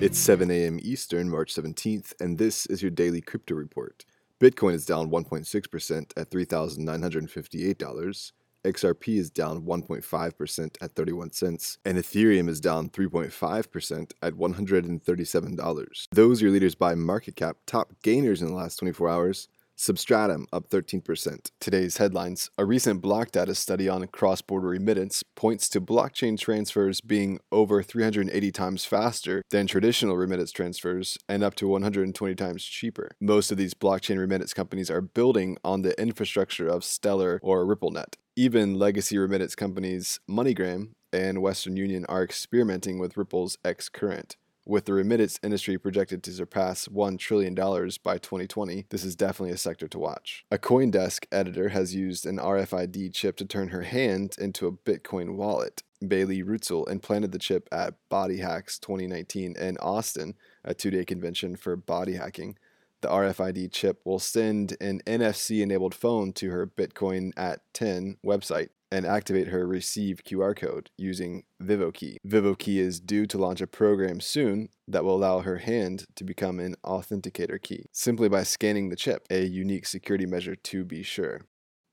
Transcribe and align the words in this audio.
It's 0.00 0.18
7 0.18 0.50
a.m. 0.50 0.80
Eastern, 0.82 1.30
March 1.30 1.54
17th, 1.54 2.20
and 2.20 2.36
this 2.36 2.66
is 2.66 2.82
your 2.82 2.90
daily 2.90 3.20
crypto 3.20 3.54
report. 3.54 4.04
Bitcoin 4.40 4.74
is 4.74 4.84
down 4.84 5.08
1.6% 5.08 6.12
at 6.16 6.30
$3,958. 6.30 8.32
XRP 8.64 9.18
is 9.18 9.30
down 9.30 9.62
1.5% 9.62 10.76
at 10.80 10.94
31 10.96 11.30
cents, 11.30 11.78
and 11.84 11.96
Ethereum 11.96 12.48
is 12.48 12.60
down 12.60 12.90
3.5% 12.90 14.12
at 14.20 14.34
$137. 14.34 16.08
Those 16.10 16.42
are 16.42 16.44
your 16.44 16.52
leaders 16.52 16.74
by 16.74 16.96
market 16.96 17.36
cap, 17.36 17.58
top 17.64 17.92
gainers 18.02 18.42
in 18.42 18.48
the 18.48 18.54
last 18.54 18.78
24 18.78 19.08
hours. 19.08 19.46
Substratum 19.76 20.46
up 20.52 20.68
13%. 20.68 21.50
Today's 21.58 21.96
headlines 21.96 22.50
A 22.56 22.64
recent 22.64 23.02
block 23.02 23.32
data 23.32 23.54
study 23.54 23.88
on 23.88 24.06
cross 24.06 24.40
border 24.40 24.68
remittance 24.68 25.24
points 25.34 25.68
to 25.70 25.80
blockchain 25.80 26.38
transfers 26.38 27.00
being 27.00 27.40
over 27.50 27.82
380 27.82 28.52
times 28.52 28.84
faster 28.84 29.42
than 29.50 29.66
traditional 29.66 30.16
remittance 30.16 30.52
transfers 30.52 31.18
and 31.28 31.42
up 31.42 31.56
to 31.56 31.66
120 31.66 32.34
times 32.36 32.64
cheaper. 32.64 33.10
Most 33.20 33.50
of 33.50 33.58
these 33.58 33.74
blockchain 33.74 34.18
remittance 34.18 34.54
companies 34.54 34.90
are 34.90 35.00
building 35.00 35.58
on 35.64 35.82
the 35.82 36.00
infrastructure 36.00 36.68
of 36.68 36.84
Stellar 36.84 37.40
or 37.42 37.66
RippleNet. 37.66 38.14
Even 38.36 38.78
legacy 38.78 39.18
remittance 39.18 39.54
companies 39.54 40.20
MoneyGram 40.30 40.90
and 41.12 41.42
Western 41.42 41.76
Union 41.76 42.04
are 42.08 42.22
experimenting 42.22 42.98
with 42.98 43.16
Ripple's 43.16 43.58
X 43.64 43.88
Current. 43.88 44.36
With 44.66 44.86
the 44.86 44.94
remittance 44.94 45.38
industry 45.42 45.76
projected 45.76 46.22
to 46.22 46.32
surpass 46.32 46.88
$1 46.88 47.18
trillion 47.18 47.54
by 47.54 48.16
2020, 48.16 48.86
this 48.88 49.04
is 49.04 49.14
definitely 49.14 49.52
a 49.52 49.58
sector 49.58 49.86
to 49.88 49.98
watch. 49.98 50.46
A 50.50 50.56
Coindesk 50.56 51.26
editor 51.30 51.68
has 51.68 51.94
used 51.94 52.24
an 52.24 52.38
RFID 52.38 53.12
chip 53.12 53.36
to 53.36 53.44
turn 53.44 53.68
her 53.68 53.82
hand 53.82 54.36
into 54.38 54.66
a 54.66 54.72
Bitcoin 54.72 55.36
wallet. 55.36 55.82
Bailey 56.08 56.42
Rutzel 56.42 56.90
implanted 56.90 57.32
the 57.32 57.38
chip 57.38 57.68
at 57.70 57.94
Body 58.08 58.38
Hacks 58.38 58.78
2019 58.78 59.54
in 59.54 59.76
Austin, 59.78 60.34
a 60.64 60.72
two 60.72 60.90
day 60.90 61.04
convention 61.04 61.56
for 61.56 61.76
body 61.76 62.14
hacking. 62.14 62.56
The 63.04 63.10
RFID 63.10 63.70
chip 63.70 64.00
will 64.06 64.18
send 64.18 64.78
an 64.80 65.02
NFC 65.06 65.60
enabled 65.60 65.94
phone 65.94 66.32
to 66.32 66.50
her 66.50 66.66
Bitcoin 66.66 67.32
at 67.36 67.60
10 67.74 68.16
website 68.24 68.70
and 68.90 69.04
activate 69.04 69.48
her 69.48 69.66
receive 69.66 70.22
QR 70.24 70.56
code 70.56 70.88
using 70.96 71.42
VivoKey. 71.62 72.16
VivoKey 72.26 72.78
is 72.78 73.00
due 73.00 73.26
to 73.26 73.36
launch 73.36 73.60
a 73.60 73.66
program 73.66 74.20
soon 74.20 74.70
that 74.88 75.04
will 75.04 75.16
allow 75.16 75.40
her 75.40 75.58
hand 75.58 76.06
to 76.16 76.24
become 76.24 76.58
an 76.58 76.76
authenticator 76.82 77.60
key 77.60 77.84
simply 77.92 78.30
by 78.30 78.42
scanning 78.42 78.88
the 78.88 78.96
chip, 78.96 79.26
a 79.28 79.44
unique 79.44 79.84
security 79.84 80.24
measure 80.24 80.56
to 80.56 80.82
be 80.82 81.02
sure. 81.02 81.42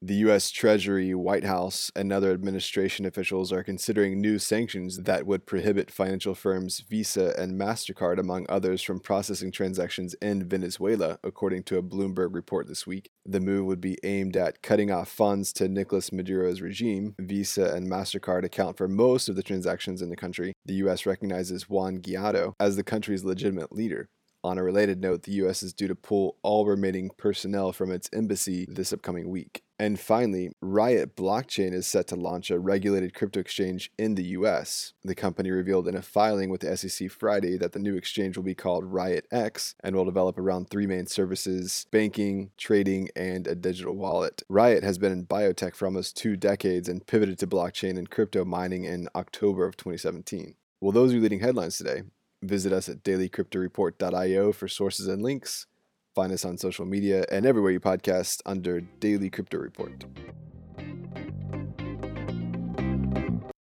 The 0.04 0.16
U.S. 0.16 0.50
Treasury, 0.50 1.14
White 1.14 1.44
House, 1.44 1.92
and 1.96 2.12
other 2.12 2.32
administration 2.32 3.06
officials 3.06 3.54
are 3.54 3.64
considering 3.64 4.20
new 4.20 4.40
sanctions 4.40 4.98
that 4.98 5.28
would 5.28 5.46
prohibit 5.46 5.92
financial 5.92 6.34
firms 6.34 6.80
Visa 6.80 7.36
and 7.38 7.54
MasterCard, 7.54 8.18
among 8.18 8.48
others, 8.50 8.82
from 8.82 9.00
processing 9.00 9.52
transactions 9.52 10.16
in 10.16 10.50
Venezuela, 10.50 11.20
according 11.24 11.62
to 11.66 11.78
a 11.78 11.84
Bloomberg 11.84 12.34
report 12.34 12.68
this 12.68 12.88
week. 12.88 13.12
The 13.28 13.40
move 13.40 13.68
would 13.68 13.80
be 13.80 14.00
aimed 14.04 14.36
at 14.36 14.64
cutting 14.64 14.90
off 14.90 15.08
funds 15.08 15.54
to 15.54 15.68
Nicolas 15.68 16.10
Maduro's 16.10 16.62
regime. 16.62 17.14
Visa 17.20 17.72
and 17.72 17.88
MasterCard 17.88 18.44
account 18.44 18.78
for 18.78 18.88
most 18.88 19.30
of 19.30 19.36
the 19.36 19.44
transactions 19.44 20.02
in 20.02 20.10
the 20.10 20.16
country. 20.16 20.54
The 20.66 20.74
U.S. 20.86 21.06
recognizes 21.06 21.70
Juan 21.70 22.00
Guaido 22.00 22.56
as 22.60 22.76
the 22.76 22.84
country's 22.84 23.24
legitimate 23.24 23.72
leader. 23.72 24.10
On 24.44 24.58
a 24.58 24.64
related 24.64 25.00
note, 25.02 25.24
the 25.24 25.34
U.S. 25.34 25.62
is 25.62 25.72
due 25.72 25.88
to 25.88 25.96
pull 25.96 26.38
all 26.42 26.66
remaining 26.66 27.12
personnel 27.16 27.72
from 27.72 27.92
its 27.92 28.10
embassy 28.12 28.66
this 28.68 28.92
upcoming 28.92 29.30
week. 29.30 29.64
And 29.78 30.00
finally, 30.00 30.52
Riot 30.62 31.16
Blockchain 31.16 31.74
is 31.74 31.88
set 31.88 32.08
to 32.08 32.16
launch 32.16 32.52
a 32.52 32.60
regulated 32.60 33.14
crypto 33.16 33.40
exchange 33.40 33.92
in 33.98 34.14
the 34.14 34.24
US. 34.38 34.94
The 35.04 35.16
company 35.16 35.50
revealed 35.50 35.88
in 35.88 35.96
a 35.96 36.04
filing 36.04 36.50
with 36.50 36.62
the 36.62 36.78
SEC 36.78 37.10
Friday 37.10 37.58
that 37.58 37.72
the 37.72 37.80
new 37.80 37.96
exchange 37.96 38.36
will 38.36 38.44
be 38.44 38.54
called 38.54 38.86
Riot 38.86 39.26
X 39.32 39.74
and 39.84 39.96
will 39.96 40.06
develop 40.06 40.38
around 40.38 40.70
three 40.70 40.86
main 40.86 41.08
services 41.08 41.88
banking, 41.92 42.52
trading, 42.58 43.10
and 43.16 43.48
a 43.48 43.56
digital 43.56 43.96
wallet. 43.96 44.44
Riot 44.50 44.84
has 44.84 45.00
been 45.00 45.12
in 45.12 45.26
biotech 45.26 45.76
for 45.76 45.86
almost 45.86 46.16
two 46.16 46.36
decades 46.36 46.88
and 46.88 47.06
pivoted 47.08 47.40
to 47.40 47.48
blockchain 47.48 47.98
and 47.98 48.10
crypto 48.10 48.46
mining 48.46 48.86
in 48.86 49.08
October 49.16 49.66
of 49.66 49.78
2017. 49.78 50.56
Well, 50.80 50.92
those 50.92 51.14
are 51.14 51.20
leading 51.20 51.40
headlines 51.42 51.78
today. 51.78 52.04
Visit 52.42 52.74
us 52.74 52.90
at 52.90 53.04
dailycryptoreport.io 53.04 54.52
for 54.52 54.68
sources 54.68 55.08
and 55.08 55.22
links. 55.22 55.68
Find 56.16 56.34
us 56.34 56.44
on 56.44 56.58
social 56.58 56.86
media 56.86 57.24
and 57.32 57.46
everywhere 57.46 57.72
you 57.72 57.80
podcast 57.80 58.42
under 58.46 58.82
Daily 58.82 59.30
Crypto 59.30 59.58
Report. 59.58 60.04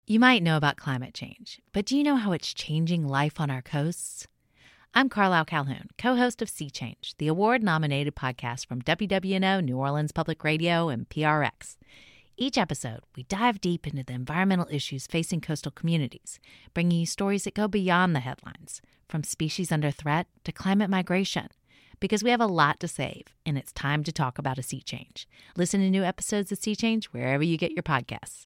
You 0.07 0.21
might 0.21 0.43
know 0.43 0.57
about 0.57 0.77
climate 0.77 1.15
change, 1.15 1.61
but 1.73 1.87
do 1.87 1.97
you 1.97 2.03
know 2.03 2.17
how 2.17 2.33
it's 2.33 2.53
changing 2.53 3.09
life 3.09 3.41
on 3.41 3.51
our 3.51 3.63
coasts? 3.63 4.27
I'm 4.93 5.09
Carlyle 5.09 5.45
Calhoun, 5.45 5.89
co 5.97 6.17
host 6.17 6.43
of 6.43 6.51
Sea 6.51 6.69
Change, 6.69 7.15
the 7.19 7.29
award 7.29 7.63
nominated 7.63 8.15
podcast 8.15 8.67
from 8.67 8.83
WWNO, 8.83 9.65
New 9.65 9.79
Orleans 9.79 10.13
Public 10.13 10.45
Radio, 10.45 10.89
and 10.89 11.09
PRX. 11.09 11.79
Each 12.37 12.59
episode, 12.59 13.01
we 13.17 13.23
dive 13.23 13.61
deep 13.61 13.87
into 13.87 14.03
the 14.03 14.13
environmental 14.13 14.67
issues 14.69 15.07
facing 15.07 15.41
coastal 15.41 15.71
communities, 15.71 16.41
bringing 16.75 16.99
you 16.99 17.07
stories 17.07 17.45
that 17.45 17.55
go 17.55 17.69
beyond 17.69 18.15
the 18.15 18.21
headlines, 18.21 18.83
from 19.09 19.23
species 19.23 19.71
under 19.71 19.93
threat 19.93 20.27
to 20.43 20.51
climate 20.51 20.91
migration 20.91 21.49
because 22.01 22.25
we 22.25 22.31
have 22.31 22.41
a 22.41 22.47
lot 22.47 22.81
to 22.81 22.89
save, 22.89 23.23
and 23.47 23.57
it's 23.57 23.73
time 23.73 24.03
to 24.05 24.13
talk 24.13 24.37
about 24.37 24.59
a 24.59 24.63
sea 24.63 24.83
change. 24.83 25.29
Listen 25.57 25.81
to 25.81 25.89
new 25.89 26.03
episodes 26.03 26.51
of 26.51 26.59
Sea 26.59 26.75
Change 26.75 27.07
wherever 27.07 27.43
you 27.43 27.57
get 27.57 27.73
your 27.73 27.85
podcasts. 27.85 28.43